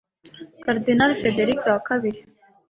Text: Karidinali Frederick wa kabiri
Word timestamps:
Karidinali 0.63 1.13
Frederick 1.19 1.61
wa 1.71 1.79
kabiri 1.87 2.19